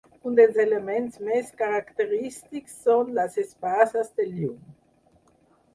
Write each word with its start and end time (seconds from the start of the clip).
Un 0.29 0.37
dels 0.37 0.55
elements 0.61 1.19
més 1.27 1.51
característics 1.59 2.81
són 2.87 3.15
les 3.21 3.39
espases 3.47 4.13
de 4.19 4.29
llum. 4.33 4.59